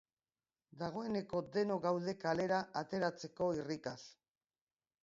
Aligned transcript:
Dagoeneko 0.83 1.41
denok 1.57 1.83
gaude 1.85 2.17
kalera 2.25 2.63
ateratzeko 2.83 3.53
irrikaz. 3.61 3.99